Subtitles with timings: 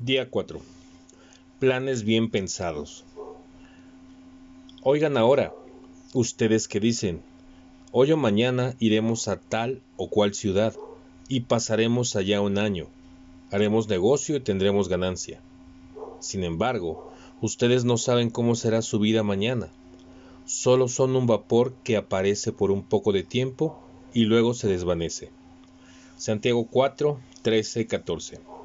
[0.00, 0.60] Día 4.
[1.58, 3.04] Planes bien pensados.
[4.84, 5.52] Oigan ahora,
[6.14, 7.20] ustedes que dicen,
[7.90, 10.72] hoy o mañana iremos a tal o cual ciudad
[11.26, 12.86] y pasaremos allá un año,
[13.50, 15.40] haremos negocio y tendremos ganancia.
[16.20, 17.10] Sin embargo,
[17.42, 19.68] ustedes no saben cómo será su vida mañana.
[20.46, 23.80] Solo son un vapor que aparece por un poco de tiempo
[24.14, 25.30] y luego se desvanece.
[26.18, 28.57] Santiago 4, 13, 14.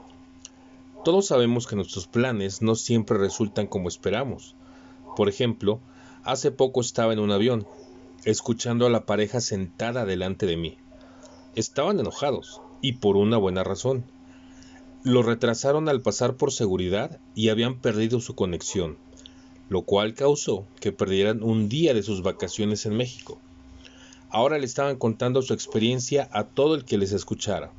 [1.03, 4.55] Todos sabemos que nuestros planes no siempre resultan como esperamos.
[5.17, 5.81] Por ejemplo,
[6.23, 7.67] hace poco estaba en un avión,
[8.23, 10.77] escuchando a la pareja sentada delante de mí.
[11.55, 14.05] Estaban enojados, y por una buena razón.
[15.03, 18.97] Lo retrasaron al pasar por seguridad y habían perdido su conexión,
[19.67, 23.39] lo cual causó que perdieran un día de sus vacaciones en México.
[24.29, 27.73] Ahora le estaban contando su experiencia a todo el que les escuchara.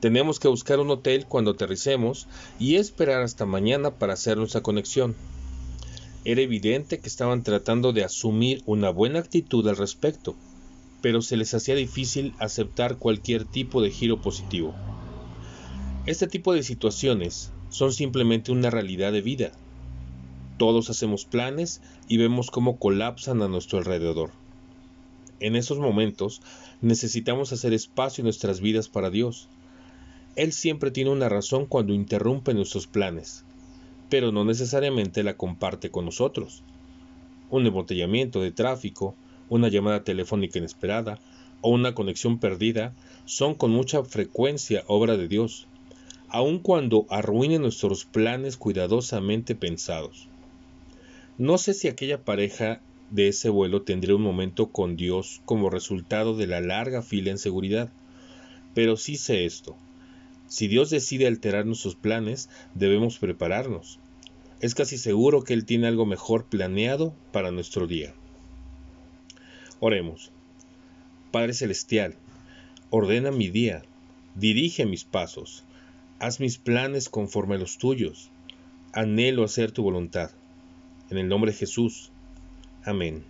[0.00, 2.28] Tenemos que buscar un hotel cuando aterricemos
[2.60, 5.16] y esperar hasta mañana para hacer nuestra conexión.
[6.24, 10.36] Era evidente que estaban tratando de asumir una buena actitud al respecto,
[11.02, 14.72] pero se les hacía difícil aceptar cualquier tipo de giro positivo.
[16.06, 19.50] Este tipo de situaciones son simplemente una realidad de vida.
[20.58, 24.30] Todos hacemos planes y vemos cómo colapsan a nuestro alrededor.
[25.40, 26.40] En esos momentos
[26.82, 29.48] necesitamos hacer espacio en nuestras vidas para Dios
[30.38, 33.44] él siempre tiene una razón cuando interrumpe nuestros planes,
[34.08, 36.62] pero no necesariamente la comparte con nosotros.
[37.50, 39.16] Un embotellamiento de tráfico,
[39.48, 41.18] una llamada telefónica inesperada
[41.60, 42.94] o una conexión perdida
[43.24, 45.66] son con mucha frecuencia obra de Dios,
[46.28, 50.28] aun cuando arruinen nuestros planes cuidadosamente pensados.
[51.36, 56.36] No sé si aquella pareja de ese vuelo tendría un momento con Dios como resultado
[56.36, 57.90] de la larga fila en seguridad,
[58.72, 59.74] pero sí sé esto
[60.48, 64.00] si Dios decide alterar nuestros planes, debemos prepararnos.
[64.60, 68.14] Es casi seguro que Él tiene algo mejor planeado para nuestro día.
[69.78, 70.32] Oremos.
[71.30, 72.16] Padre Celestial,
[72.90, 73.82] ordena mi día,
[74.34, 75.64] dirige mis pasos,
[76.18, 78.30] haz mis planes conforme a los tuyos.
[78.92, 80.30] Anhelo hacer tu voluntad.
[81.10, 82.10] En el nombre de Jesús.
[82.82, 83.22] Amén.